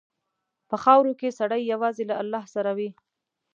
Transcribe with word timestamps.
په 0.69 0.75
خاوره 0.83 1.13
کې 1.19 1.35
سړی 1.39 1.61
یوازې 1.73 2.03
له 2.09 2.15
الله 2.21 2.43
سره 2.53 2.71
وي. 2.77 2.89